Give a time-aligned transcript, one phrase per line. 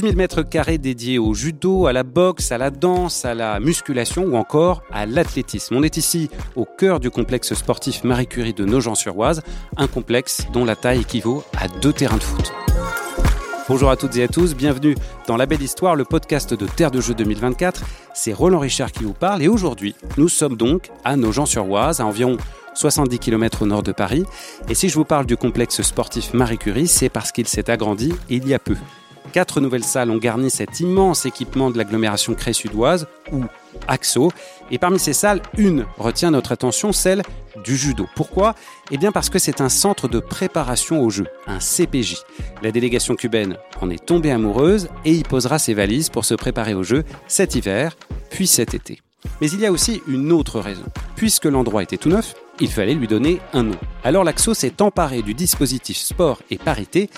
[0.00, 3.60] 12 000 mètres carrés dédiés au judo, à la boxe, à la danse, à la
[3.60, 5.76] musculation ou encore à l'athlétisme.
[5.76, 9.42] On est ici au cœur du complexe sportif Marie Curie de Nogent-sur-Oise,
[9.76, 12.50] un complexe dont la taille équivaut à deux terrains de foot.
[13.68, 14.94] Bonjour à toutes et à tous, bienvenue
[15.26, 17.84] dans La Belle Histoire, le podcast de Terre de Jeux 2024.
[18.14, 22.38] C'est Roland Richard qui vous parle et aujourd'hui, nous sommes donc à Nogent-sur-Oise, à environ
[22.72, 24.24] 70 km au nord de Paris.
[24.70, 28.14] Et si je vous parle du complexe sportif Marie Curie, c'est parce qu'il s'est agrandi
[28.30, 28.76] il y a peu.
[29.32, 33.44] Quatre nouvelles salles ont garni cet immense équipement de l'agglomération Cré-Sudoise, ou
[33.86, 34.32] AXO.
[34.72, 37.22] Et parmi ces salles, une retient notre attention, celle
[37.64, 38.06] du judo.
[38.16, 38.54] Pourquoi?
[38.90, 42.16] Eh bien parce que c'est un centre de préparation au jeu, un CPJ.
[42.62, 46.74] La délégation cubaine en est tombée amoureuse et y posera ses valises pour se préparer
[46.74, 47.96] au jeu cet hiver,
[48.30, 49.00] puis cet été.
[49.40, 50.84] Mais il y a aussi une autre raison.
[51.14, 53.76] Puisque l'endroit était tout neuf, il fallait lui donner un nom.
[54.04, 57.10] Alors l'AXO s'est emparé du dispositif sport et parité.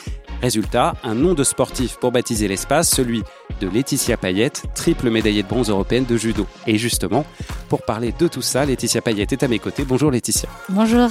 [0.42, 3.22] Résultat, un nom de sportif pour baptiser l'espace, celui
[3.60, 6.46] de Laetitia Payette, triple médaillée de bronze européenne de judo.
[6.66, 7.24] Et justement,
[7.68, 9.84] pour parler de tout ça, Laetitia Payette est à mes côtés.
[9.84, 10.48] Bonjour Laetitia.
[10.68, 11.10] Bonjour.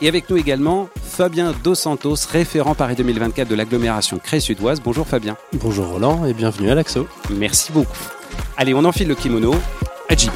[0.00, 4.80] Et avec nous également Fabien Dos Santos, référent Paris 2024 de l'agglomération Cré-Sudoise.
[4.82, 5.36] Bonjour Fabien.
[5.52, 7.06] Bonjour Roland et bienvenue à l'AXO.
[7.30, 7.96] Merci beaucoup.
[8.56, 9.54] Allez, on enfile le kimono.
[10.08, 10.32] Ajib.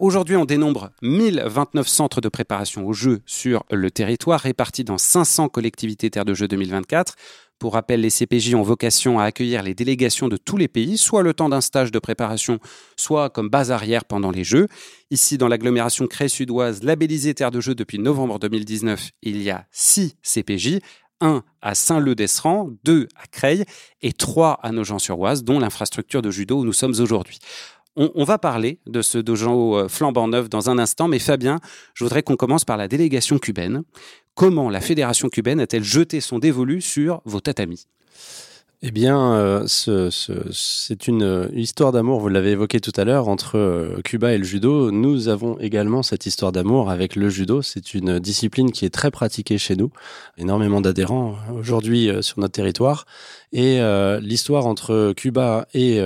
[0.00, 5.50] Aujourd'hui, on dénombre 1029 centres de préparation aux Jeux sur le territoire, répartis dans 500
[5.50, 7.16] collectivités terres de jeux 2024.
[7.58, 11.22] Pour rappel, les CPJ ont vocation à accueillir les délégations de tous les pays, soit
[11.22, 12.60] le temps d'un stage de préparation,
[12.96, 14.68] soit comme base arrière pendant les Jeux.
[15.10, 20.16] Ici, dans l'agglomération Cré-Sudoise, labellisée Terre de Jeux depuis novembre 2019, il y a 6
[20.22, 20.78] CPJ,
[21.20, 23.64] 1 à Saint-Leu-d'Esserand, 2 à Creil
[24.00, 27.38] et 3 à Nogent-sur-Oise, dont l'infrastructure de judo où nous sommes aujourd'hui.
[27.96, 31.58] On, va parler de ce dojo euh, flambant neuf dans un instant, mais Fabien,
[31.94, 33.82] je voudrais qu'on commence par la délégation cubaine.
[34.34, 37.86] Comment la fédération cubaine a-t-elle jeté son dévolu sur vos tatamis?
[38.82, 44.00] Eh bien, euh, c'est une, histoire d'amour, vous l'avez évoqué tout à l'heure, entre euh,
[44.02, 44.90] Cuba et le judo.
[44.90, 47.60] Nous avons également cette histoire d'amour avec le judo.
[47.60, 49.90] C'est une discipline qui est très pratiquée chez nous,
[50.38, 53.04] énormément d'adhérents aujourd'hui sur notre territoire.
[53.52, 53.80] Et
[54.20, 56.00] l'histoire entre Cuba et,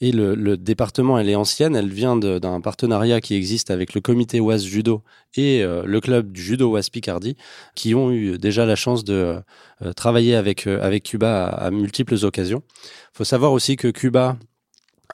[0.00, 4.00] et le, le, département, elle est ancienne, elle vient d'un partenariat qui existe avec le
[4.00, 5.02] comité OAS Judo
[5.36, 7.36] et euh, le club du Judo OAS Picardie,
[7.74, 9.40] qui ont eu déjà la chance de
[9.82, 12.62] euh, travailler avec, euh, avec Cuba à, à multiples occasions.
[13.14, 14.36] Il faut savoir aussi que Cuba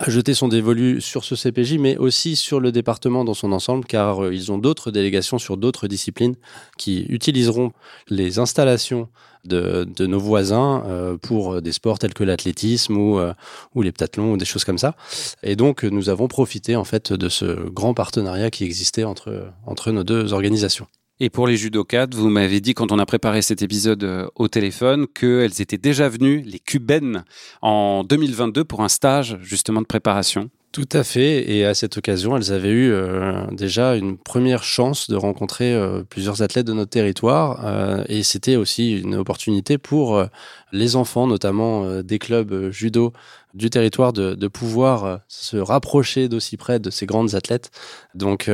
[0.00, 3.84] a jeté son dévolu sur ce CPJ, mais aussi sur le département dans son ensemble,
[3.84, 6.34] car ils ont d'autres délégations sur d'autres disciplines
[6.76, 7.72] qui utiliseront
[8.08, 9.08] les installations
[9.44, 13.34] de, de nos voisins euh, pour des sports tels que l'athlétisme ou, euh,
[13.74, 14.96] ou les ptathlons ou des choses comme ça.
[15.42, 19.92] Et donc, nous avons profité en fait de ce grand partenariat qui existait entre, entre
[19.92, 20.86] nos deux organisations.
[21.20, 24.48] Et pour les judokas, vous m'avez dit quand on a préparé cet épisode euh, au
[24.48, 27.24] téléphone qu'elles étaient déjà venues, les cubaines,
[27.62, 30.50] en 2022 pour un stage justement de préparation.
[30.72, 31.48] Tout à fait.
[31.48, 36.02] Et à cette occasion, elles avaient eu euh, déjà une première chance de rencontrer euh,
[36.02, 37.64] plusieurs athlètes de notre territoire.
[38.08, 40.20] Et c'était aussi une opportunité pour
[40.72, 43.12] les enfants, notamment des clubs judo
[43.54, 47.70] du territoire, de, pouvoir se rapprocher d'aussi près de ces grandes athlètes.
[48.14, 48.50] Donc,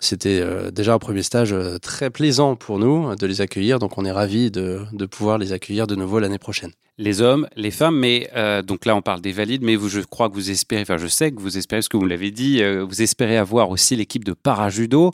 [0.00, 3.78] c'était déjà un premier stage très plaisant pour nous de les accueillir.
[3.78, 7.70] Donc, on est ravis de, pouvoir les accueillir de nouveau l'année prochaine les hommes, les
[7.70, 10.50] femmes, mais euh, donc là on parle des valides, mais vous, je crois que vous
[10.50, 13.36] espérez, enfin je sais que vous espérez, parce que vous l'avez dit, euh, vous espérez
[13.36, 15.12] avoir aussi l'équipe de parajudo.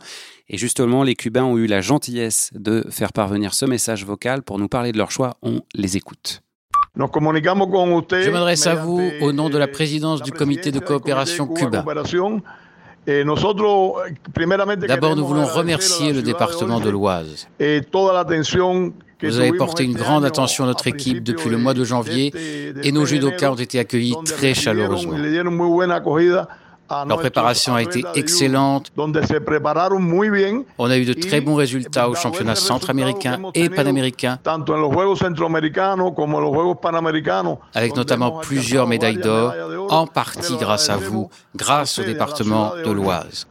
[0.49, 4.59] Et justement, les Cubains ont eu la gentillesse de faire parvenir ce message vocal pour
[4.59, 5.37] nous parler de leur choix.
[5.43, 6.43] On les écoute.
[6.97, 11.85] Je m'adresse à vous au nom de la présidence du comité de coopération cubain.
[13.07, 13.25] Eh,
[14.87, 17.49] D'abord, nous voulons remercier le département de l'Oise.
[19.23, 22.33] Vous avez porté une grande attention à notre équipe depuis le mois de janvier
[22.83, 25.15] et nos judokas ont été accueillis très chaleureusement.
[27.07, 28.91] Leur préparation a été excellente.
[28.97, 34.39] On a eu de très bons résultats aux championnats centra-américains et panaméricains,
[37.75, 39.55] avec notamment plusieurs médailles d'or,
[39.89, 43.47] en partie grâce à vous, grâce au département de l'Oise.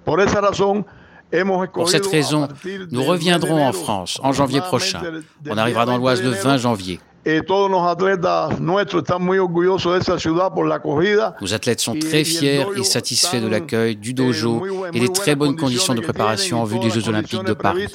[1.74, 2.48] Pour cette raison,
[2.92, 5.02] nous reviendrons en France en janvier prochain.
[5.48, 7.00] On arrivera dans l'Oise le 20 janvier.
[11.42, 14.64] Nos athlètes sont très fiers et satisfaits de l'accueil du dojo
[14.94, 17.86] et des très bonnes conditions de préparation en vue des Jeux olympiques de Paris.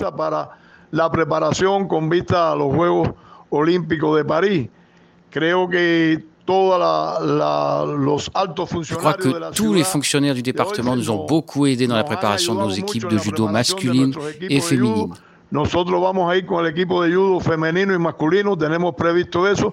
[0.93, 3.09] La préparation con vista a los Juegos
[3.50, 4.71] Olímpicos de Paris.
[5.31, 11.97] Creo que je crois que tous les fonctionnaires du département nous ont beaucoup aidés dans
[11.97, 15.15] la préparation de nos équipes de judo masculines et féminines.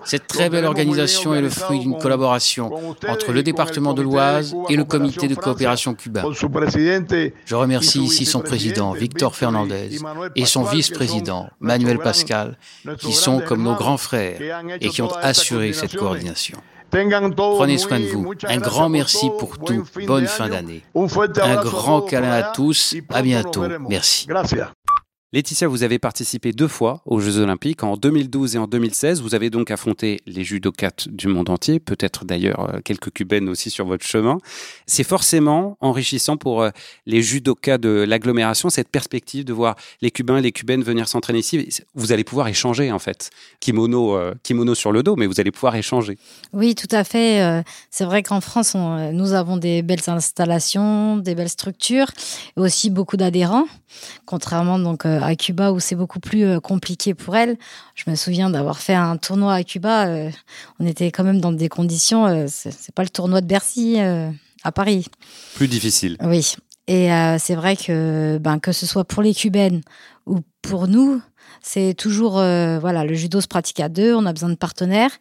[0.03, 2.71] Cette très belle organisation est le fruit d'une collaboration
[3.07, 6.23] entre le département de l'Oise et le comité de coopération Cuba.
[7.45, 9.97] Je remercie ici son président, Victor Fernandez,
[10.35, 12.57] et son vice-président, Manuel Pascal,
[12.99, 14.39] qui sont comme nos grands frères
[14.79, 16.57] et qui ont assuré cette coordination.
[16.91, 18.33] Prenez soin de vous.
[18.47, 19.83] Un grand merci pour tout.
[20.05, 20.83] Bonne fin d'année.
[20.93, 22.95] Un grand câlin à tous.
[23.09, 23.63] À bientôt.
[23.89, 24.27] Merci.
[25.33, 29.21] Laetitia, vous avez participé deux fois aux Jeux Olympiques, en 2012 et en 2016.
[29.21, 33.69] Vous avez donc affronté les judokates du monde entier, peut-être d'ailleurs euh, quelques cubaines aussi
[33.69, 34.39] sur votre chemin.
[34.87, 36.71] C'est forcément enrichissant pour euh,
[37.05, 41.39] les judokas de l'agglomération, cette perspective de voir les Cubains et les Cubaines venir s'entraîner
[41.39, 41.81] ici.
[41.95, 43.29] Vous allez pouvoir échanger en fait.
[43.61, 46.17] Kimono, euh, kimono sur le dos, mais vous allez pouvoir échanger.
[46.51, 47.63] Oui, tout à fait.
[47.89, 52.07] C'est vrai qu'en France, nous avons des belles installations, des belles structures,
[52.57, 53.67] et aussi beaucoup d'adhérents,
[54.25, 57.57] contrairement donc à Cuba où c'est beaucoup plus euh, compliqué pour elle.
[57.95, 60.07] Je me souviens d'avoir fait un tournoi à Cuba.
[60.07, 60.29] Euh,
[60.79, 62.25] on était quand même dans des conditions.
[62.25, 63.99] Euh, c'est pas le tournoi de Bercy
[64.63, 65.07] à Paris.
[65.55, 66.17] Plus difficile.
[66.23, 66.55] Oui.
[66.87, 67.09] Et
[67.39, 69.81] c'est vrai que ben, que ce soit pour les Cubaines
[70.25, 71.21] ou pour nous,
[71.61, 74.13] c'est toujours voilà le judo se pratique à deux.
[74.13, 75.11] On a besoin de partenaires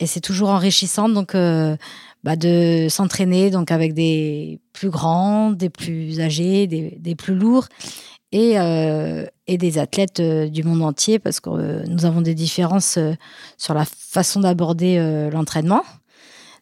[0.00, 1.08] et c'est toujours enrichissant.
[1.08, 7.34] Donc bah, de s'entraîner donc avec des plus grands, des plus âgés, des, des plus
[7.34, 7.68] lourds
[8.34, 12.34] et, euh, et des athlètes euh, du monde entier parce que euh, nous avons des
[12.34, 12.98] différences
[13.56, 14.98] sur la façon d'aborder
[15.32, 15.84] l'entraînement.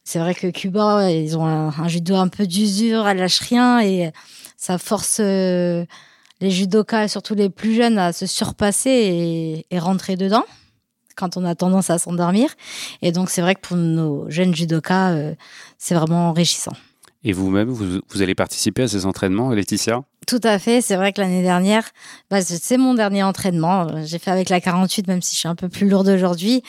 [0.04, 4.12] C'est vrai que Cuba, ils ont un, judo un peu d'usure, elle lâche rien et
[4.56, 5.86] ça force les
[6.40, 10.44] judokas, surtout les plus jeunes, à se surpasser et, rentrer dedans
[11.16, 12.50] quand on a tendance à s'endormir.
[13.00, 15.14] Et donc, c'est vrai que pour nos jeunes judokas,
[15.78, 16.72] c'est vraiment enrichissant.
[17.22, 20.02] Et vous-même, vous, vous, allez participer à ces entraînements, Laetitia?
[20.26, 20.80] Tout à fait.
[20.80, 21.90] C'est vrai que l'année dernière,
[22.30, 24.04] bah, c'est mon dernier entraînement.
[24.04, 26.62] J'ai fait avec la 48, même si je suis un peu plus lourde aujourd'hui.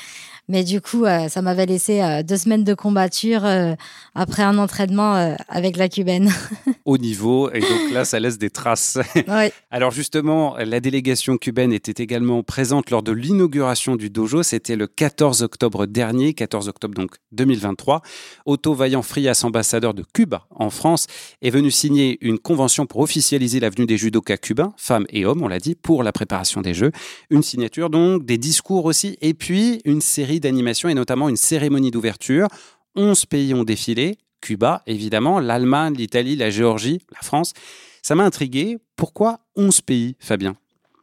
[0.49, 3.75] Mais du coup, euh, ça m'avait laissé euh, deux semaines de combatture euh,
[4.13, 6.29] après un entraînement avec la cubaine.
[6.85, 8.97] Au niveau, et donc là, ça laisse des traces.
[9.25, 9.49] Oui.
[9.71, 14.43] Alors justement, la délégation cubaine était également présente lors de l'inauguration du dojo.
[14.43, 18.01] C'était le 14 octobre dernier, 14 octobre donc 2023.
[18.45, 21.07] Otto Vaillant-Frias, ambassadeur de Cuba en France,
[21.41, 25.47] est venu signer une convention pour officialiser l'avenue des judokas cubains, femmes et hommes, on
[25.47, 26.91] l'a dit, pour la préparation des Jeux.
[27.29, 31.91] Une signature donc, des discours aussi, et puis une série d'animation et notamment une cérémonie
[31.91, 32.47] d'ouverture.
[32.95, 37.53] 11 pays ont défilé, Cuba évidemment, l'Allemagne, l'Italie, la Géorgie, la France.
[38.01, 38.77] Ça m'a intrigué.
[38.95, 40.55] Pourquoi 11 pays, Fabien?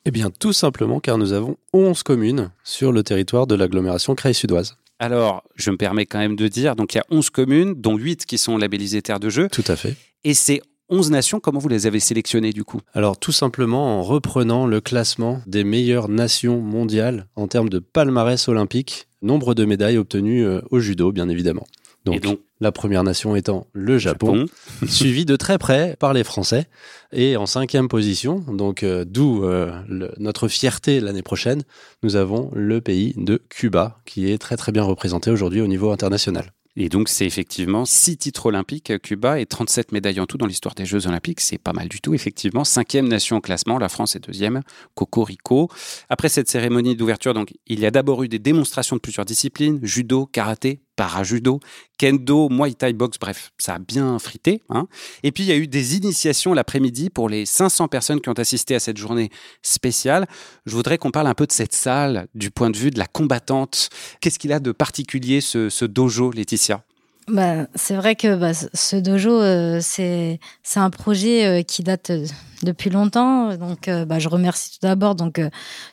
[0.05, 4.77] Eh bien, tout simplement car nous avons 11 communes sur le territoire de l'agglomération Creil-Sudoise.
[4.99, 7.97] Alors, je me permets quand même de dire, donc il y a 11 communes, dont
[7.97, 9.49] 8 qui sont labellisées terres de jeu.
[9.51, 9.97] Tout à fait.
[10.25, 10.61] Et c'est
[10.91, 12.81] 11 nations, comment vous les avez sélectionnées du coup?
[12.93, 18.49] Alors tout simplement en reprenant le classement des meilleures nations mondiales en termes de palmarès
[18.49, 21.67] olympique, nombre de médailles obtenues euh, au judo bien évidemment.
[22.05, 22.25] Donc,
[22.61, 24.47] la première nation étant le Japon,
[24.89, 26.67] suivi de très près par les Français.
[27.13, 29.71] Et en cinquième position, donc euh, d'où euh,
[30.19, 31.63] notre fierté l'année prochaine,
[32.03, 35.91] nous avons le pays de Cuba, qui est très très bien représenté aujourd'hui au niveau
[35.91, 36.53] international.
[36.77, 40.75] Et donc, c'est effectivement six titres olympiques, Cuba, et 37 médailles en tout dans l'histoire
[40.75, 41.41] des Jeux olympiques.
[41.41, 42.65] C'est pas mal du tout, effectivement.
[42.65, 44.63] Cinquième nation au classement, la France est deuxième,
[44.95, 45.69] Cocorico.
[46.09, 49.81] Après cette cérémonie d'ouverture, donc, il y a d'abord eu des démonstrations de plusieurs disciplines,
[49.83, 51.61] judo, karaté, para-judo,
[51.97, 54.61] kendo, muay thai box, bref, ça a bien frité.
[54.69, 54.87] Hein.
[55.23, 58.35] Et puis il y a eu des initiations l'après-midi pour les 500 personnes qui ont
[58.35, 59.31] assisté à cette journée
[59.63, 60.27] spéciale.
[60.67, 63.07] Je voudrais qu'on parle un peu de cette salle du point de vue de la
[63.07, 63.89] combattante.
[64.21, 66.85] Qu'est-ce qu'il a de particulier ce, dojo, Laetitia?
[67.29, 70.39] Bah, c'est vrai que bah, ce dojo, euh, c'est
[70.77, 72.27] un projet euh, qui date euh,
[72.63, 73.57] depuis longtemps.
[73.57, 75.41] Donc, bah, je remercie tout d'abord donc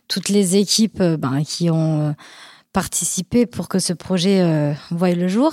[0.09, 2.13] toutes les équipes bah, qui ont
[2.77, 5.51] participer pour que ce projet euh, voie le jour.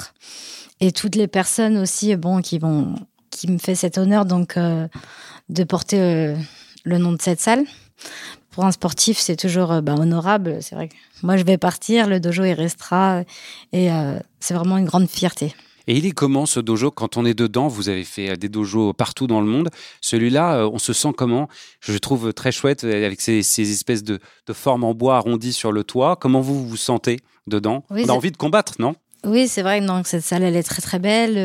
[0.81, 2.97] Et toutes les personnes aussi, bon, qui vont,
[3.31, 4.87] qui me fait cet honneur donc euh,
[5.49, 6.37] de porter euh,
[6.85, 7.65] le nom de cette salle.
[8.51, 10.59] Pour un sportif, c'est toujours bah, honorable.
[10.61, 10.91] C'est vrai
[11.23, 13.23] moi, je vais partir, le dojo il restera,
[13.73, 13.89] et
[14.39, 15.55] c'est vraiment une grande fierté.
[15.87, 18.49] Et il est comment ce dojo quand on est dedans Vous avez fait euh, des
[18.49, 19.69] dojos partout dans le monde.
[20.01, 21.49] Celui-là, euh, on se sent comment?
[21.81, 24.21] Je trouve très chouette euh, avec ces, espèces de,
[24.53, 26.17] formes en bois arrondies sur le toit.
[26.17, 27.85] Comment vous vous sentez dedans?
[27.91, 28.95] On a envie de combattre, non?
[29.27, 31.39] Oui, c'est vrai donc cette salle, elle est très très belle.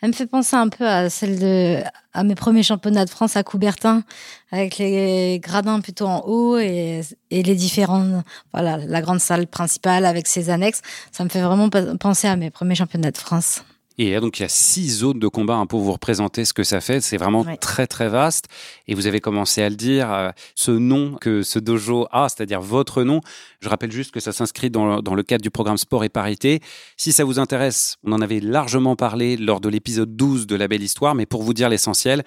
[0.00, 1.82] Elle me fait penser un peu à celle de
[2.14, 4.02] à mes premiers championnats de France à Coubertin,
[4.50, 8.22] avec les gradins plutôt en haut et, et les différents,
[8.54, 10.80] voilà, la grande salle principale avec ses annexes.
[11.12, 13.62] Ça me fait vraiment penser à mes premiers championnats de France.
[13.98, 16.62] Et donc il y a six zones de combat hein, pour vous représenter ce que
[16.62, 17.00] ça fait.
[17.00, 18.46] C'est vraiment très très vaste.
[18.86, 22.60] Et vous avez commencé à le dire, euh, ce nom que ce dojo a, c'est-à-dire
[22.60, 23.20] votre nom.
[23.60, 26.60] Je rappelle juste que ça s'inscrit dans, dans, le cadre du programme Sport et Parité.
[26.96, 30.68] Si ça vous intéresse, on en avait largement parlé lors de l'épisode 12 de La
[30.68, 32.22] Belle Histoire, mais pour vous dire l'essentiel,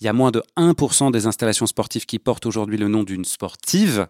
[0.00, 3.24] il y a moins de 1% des installations sportives qui portent aujourd'hui le nom d'une
[3.24, 4.06] sportive.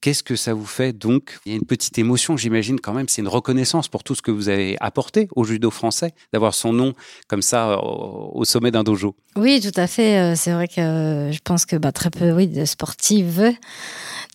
[0.00, 1.40] Qu'est-ce que ça vous fait donc?
[1.44, 4.22] Il y a une petite émotion, j'imagine quand même, c'est une reconnaissance pour tout ce
[4.22, 6.94] que vous avez apporté au judo français, d'avoir son nom
[7.26, 9.16] comme ça euh, au, sommet d'un dojo.
[9.34, 10.18] Oui, tout à fait.
[10.18, 13.56] Euh, c'est vrai que euh, je pense que bah, très peu oui, de sportives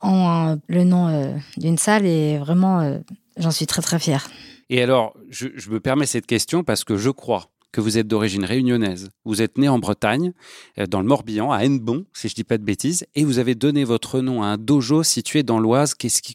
[0.02, 3.00] ont le nom d'une salle et vraiment,
[3.38, 4.30] j'en suis très très fière.
[4.70, 8.08] Et alors, je, je me permets cette question parce que je crois que vous êtes
[8.08, 9.10] d'origine réunionnaise.
[9.26, 10.32] Vous êtes né en Bretagne,
[10.78, 13.56] euh, dans le Morbihan, à Hennebon, si je dis pas de bêtises, et vous avez
[13.56, 15.96] donné votre nom à un dojo situé dans l'Oise.
[15.96, 16.34] Qu'est-ce qui,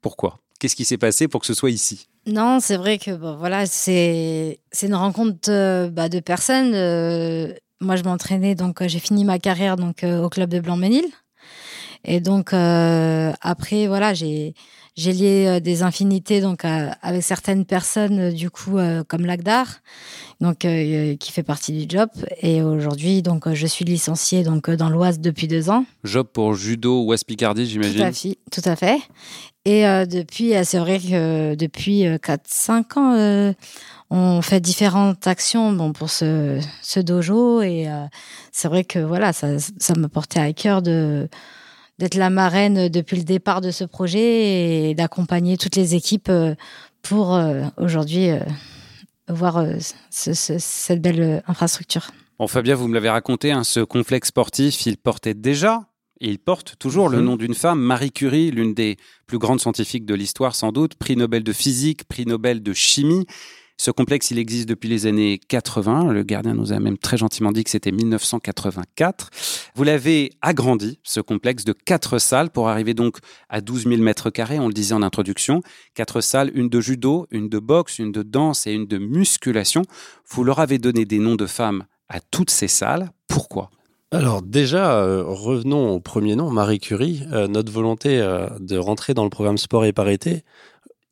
[0.00, 0.38] pourquoi?
[0.58, 2.06] Qu'est-ce qui s'est passé pour que ce soit ici?
[2.26, 6.72] Non, c'est vrai que voilà, c'est c'est une rencontre euh, bah, de personnes.
[6.74, 11.04] Euh, moi, je m'entraînais, donc j'ai fini ma carrière donc au club de Blanc-Ménil.
[12.04, 14.54] Et donc après, voilà, j'ai
[14.96, 19.66] j'ai lié euh, des infinités donc avec certaines personnes euh, du coup euh, comme Lagdar,
[20.40, 22.08] donc qui fait partie du job.
[22.40, 25.84] Et aujourd'hui donc je suis licenciée donc dans l'Oise depuis deux ans.
[26.04, 27.96] Job pour judo Ouest Picardie j'imagine.
[27.96, 28.98] Tout à fait, tout à fait.
[29.64, 33.54] Et depuis c'est vrai que depuis 4-5 ans
[34.10, 37.88] on fait différentes actions bon, pour ce, ce dojo et
[38.52, 41.28] c'est vrai que voilà ça, ça m'a porté à cœur de
[41.98, 46.54] d'être la marraine depuis le départ de ce projet et d'accompagner toutes les équipes euh,
[47.02, 48.40] pour euh, aujourd'hui euh,
[49.28, 49.64] voir
[50.10, 52.08] cette belle infrastructure.
[52.38, 55.86] Bon, Fabien, vous me l'avez raconté, hein, ce complexe sportif, il portait déjà
[56.20, 57.24] et il porte toujours le mhm.
[57.24, 61.16] nom d'une femme, Marie Curie, l'une des plus grandes scientifiques de l'histoire sans doute, prix
[61.16, 63.26] Nobel de physique, prix Nobel de chimie.
[63.78, 66.12] Ce complexe, il existe depuis les années 80.
[66.12, 69.30] Le gardien nous a même très gentiment dit que c'était 1984.
[69.74, 73.18] Vous l'avez agrandi, ce complexe, de quatre salles pour arriver donc
[73.48, 75.60] à 12 000 mètres carrés, on le disait en introduction.
[75.94, 79.82] Quatre salles, une de judo, une de boxe, une de danse et une de musculation.
[80.30, 83.10] Vous leur avez donné des noms de femmes à toutes ces salles.
[83.28, 83.70] Pourquoi?
[84.12, 87.24] Alors déjà, euh, revenons au premier nom, Marie Curie.
[87.32, 90.44] Euh, notre volonté euh, de rentrer dans le programme sport et parité,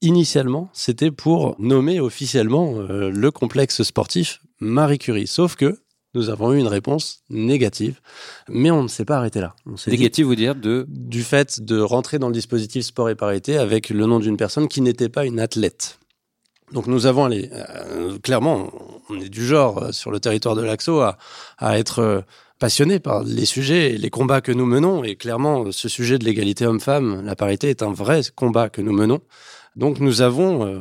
[0.05, 5.27] initialement, c'était pour nommer officiellement euh, le complexe sportif Marie Curie.
[5.27, 5.79] Sauf que
[6.15, 8.01] nous avons eu une réponse négative,
[8.49, 9.57] mais on ne s'est pas arrêté là.
[9.89, 13.89] Négative, vous dire de Du fait de rentrer dans le dispositif sport et parité avec
[13.89, 15.99] le nom d'une personne qui n'était pas une athlète.
[16.73, 18.71] Donc nous avons allé, euh, clairement,
[19.09, 21.19] on est du genre euh, sur le territoire de l'Axo à,
[21.59, 22.25] à être
[22.59, 25.03] passionné par les sujets et les combats que nous menons.
[25.05, 28.93] Et clairement, ce sujet de l'égalité homme-femme, la parité est un vrai combat que nous
[28.93, 29.21] menons.
[29.76, 30.81] Donc nous avons, euh,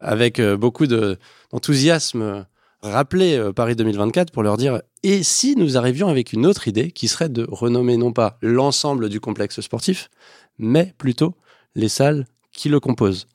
[0.00, 2.46] avec euh, beaucoup d'enthousiasme,
[2.82, 6.90] rappelé euh, Paris 2024 pour leur dire et si nous arrivions avec une autre idée
[6.90, 10.10] qui serait de renommer non pas l'ensemble du complexe sportif,
[10.58, 11.34] mais plutôt
[11.74, 13.26] les salles qui le composent.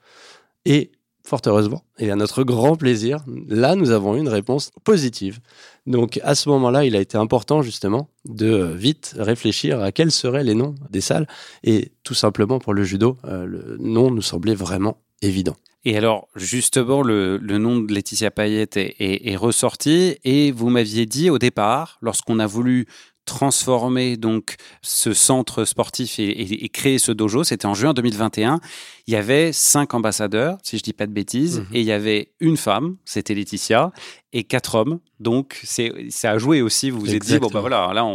[1.26, 5.40] Fort heureusement, et à notre grand plaisir, là nous avons une réponse positive.
[5.88, 10.44] Donc à ce moment-là, il a été important justement de vite réfléchir à quels seraient
[10.44, 11.28] les noms des salles.
[11.64, 15.56] Et tout simplement pour le judo, euh, le nom nous semblait vraiment évident.
[15.86, 21.38] Et alors, justement, le, nom de Laetitia Payet est, ressorti et vous m'aviez dit au
[21.38, 22.88] départ, lorsqu'on a voulu
[23.26, 28.60] transformer donc ce centre sportif et, créer ce dojo, c'était en juin 2021.
[29.08, 31.68] Il y avait cinq ambassadeurs, si je dis pas de bêtises, mhm.
[31.74, 33.92] et il y avait une femme, c'était Laetitia,
[34.32, 35.00] et quatre hommes.
[35.20, 36.90] Donc c'est ça a joué aussi.
[36.90, 38.06] Vous vous êtes dit bon ben voilà, là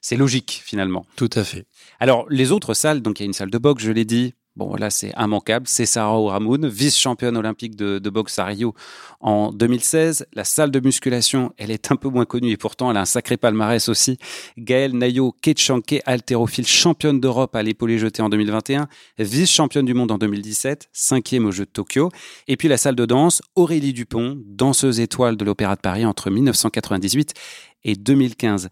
[0.00, 1.04] c'est logique finalement.
[1.16, 1.66] Tout à fait.
[2.00, 4.34] Alors les autres salles, donc il y a une salle de boxe, je l'ai dit,
[4.56, 5.66] Bon, là, c'est immanquable.
[5.68, 8.72] C'est Sarah Ouramoun, vice-championne olympique de, boxe à Rio
[9.20, 10.26] en 2016.
[10.32, 13.04] La salle de musculation, elle est un peu moins connue et pourtant, elle a un
[13.04, 14.16] sacré palmarès aussi.
[14.56, 18.86] Gaëlle Nayo Ketchanke, haltérophile, championne d'Europe à l'épaulé jeté en 2021,
[19.18, 22.10] vice-championne du monde en 2017, cinquième aux Jeux de Tokyo.
[22.46, 26.30] Et puis la salle de danse, Aurélie Dupont, danseuse étoile de l'Opéra de Paris entre
[26.30, 27.34] 1998
[27.82, 28.68] et 2015.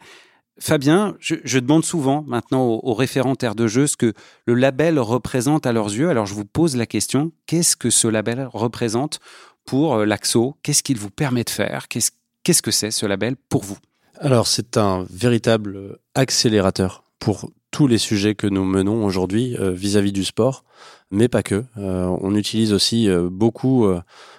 [0.59, 4.13] Fabien, je, demande souvent maintenant aux, aux, de jeu ce que
[4.47, 6.11] le label représente à leurs yeux.
[6.11, 9.19] Alors je vous pose la question, qu'est-ce que ce label représente
[9.65, 11.89] pour euh, l'AXO Qu'est-ce qu'il vous permet de faire?
[11.89, 13.79] Qu'est-ce que c'est ce label pour vous?
[14.21, 20.13] Alors c'est un véritable accélérateur pour tous les sujets que nous menons aujourd'hui euh, vis-à-vis
[20.13, 20.65] du sport,
[21.11, 21.65] mais pas que.
[21.79, 23.87] Euh, on utilise aussi beaucoup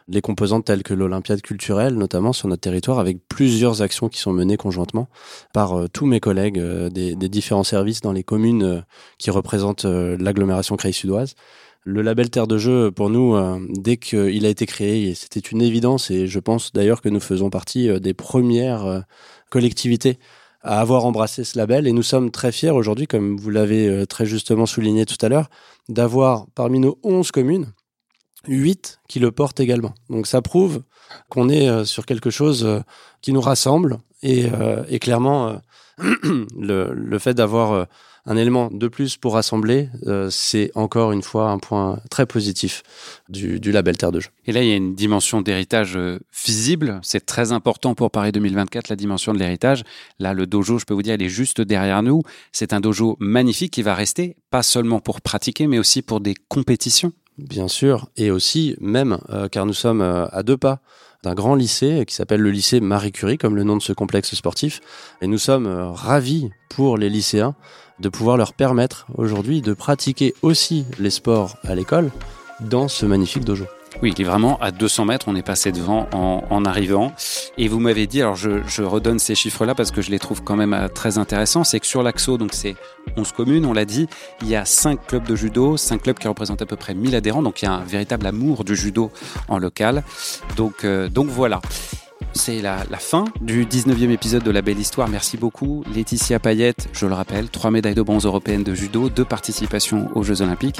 [0.08, 4.34] les composantes telles que l'Olympiade culturelle, notamment sur notre territoire, avec plusieurs actions qui sont
[4.34, 5.08] menées conjointement
[5.54, 8.82] par euh, tous mes collègues euh, des, différents services dans les communes euh,
[9.18, 11.36] qui représentent l'agglomération Creil-Sudoise.
[11.86, 13.38] Le label Terre de Jeu, pour nous,
[13.70, 17.50] dès qu'il a été créé, c'était une évidence et je pense d'ailleurs que nous faisons
[17.50, 19.04] partie des premières
[19.50, 20.18] collectivités
[20.62, 21.86] à avoir embrassé ce label.
[21.86, 25.50] Et nous sommes très fiers aujourd'hui, comme vous l'avez très justement souligné tout à l'heure,
[25.90, 27.74] d'avoir parmi nos 11 communes,
[28.48, 29.94] 8 qui le portent également.
[30.10, 30.84] Donc ça prouve
[31.30, 32.80] qu'on est euh, sur quelque chose euh,
[33.22, 34.46] qui nous rassemble et,
[34.88, 35.62] et clairement
[36.58, 37.88] le, fait d'avoir
[38.26, 42.84] un élément de plus pour rassembler, euh, c'est encore une fois un point très positif
[43.28, 44.30] du, label Terre de Jeu.
[44.46, 47.00] Et là, il y a une dimension d'héritage euh, visible.
[47.04, 49.84] C'est très important pour Paris 2024, la dimension de l'héritage.
[50.20, 52.22] Là, le dojo, je peux vous dire, il est juste derrière nous.
[52.54, 56.36] C'est un dojo magnifique qui va rester, pas seulement pour pratiquer, mais aussi pour des
[56.48, 57.12] compétitions.
[57.38, 60.80] Bien sûr, et aussi même, euh, car nous sommes à deux pas
[61.24, 64.36] d'un grand lycée qui s'appelle le lycée Marie Curie, comme le nom de ce complexe
[64.36, 64.82] sportif.
[65.22, 67.56] Et nous sommes ravis pour les lycéens
[68.00, 72.12] de pouvoir leur permettre aujourd'hui de pratiquer aussi les sports à l'école
[72.60, 73.66] dans ce magnifique dojo.
[74.04, 77.14] Oui, il est vraiment à 200 mètres, on est passé devant en, arrivant.
[77.58, 80.58] Et vous m'avez dit, alors je, redonne ces chiffres-là parce que je les trouve quand
[80.58, 82.76] même euh, très intéressants, c'est que sur l'Axo, donc c'est
[83.16, 84.10] 11 communes, on l'a dit,
[84.42, 87.16] il y a 5 clubs de judo, 5 clubs qui représentent à peu près 1000
[87.16, 89.10] adhérents, donc il y a un véritable amour du judo
[89.48, 90.04] en local.
[90.58, 91.62] Donc, euh, donc voilà.
[92.34, 95.08] C'est la, fin du 19e épisode de La Belle Histoire.
[95.08, 95.84] Merci beaucoup.
[95.94, 100.24] Laetitia Payette, je le rappelle, trois médailles de bronze européennes de judo, deux participations aux
[100.24, 100.80] Jeux Olympiques.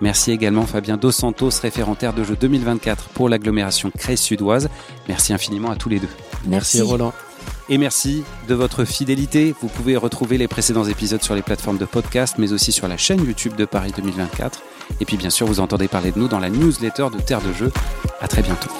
[0.00, 4.68] Merci également Fabien Dos Santos, référentaire de Jeux 2024 pour l'agglomération Crèce Sudoise.
[5.08, 6.08] Merci infiniment à tous les deux.
[6.46, 7.12] Merci, merci Roland.
[7.68, 9.54] Et merci de votre fidélité.
[9.60, 12.96] Vous pouvez retrouver les précédents épisodes sur les plateformes de podcast, mais aussi sur la
[12.96, 14.62] chaîne YouTube de Paris 2024.
[15.00, 17.52] Et puis bien sûr, vous entendez parler de nous dans la newsletter de Terre de
[17.52, 17.72] Jeux.
[18.20, 18.70] À très bientôt.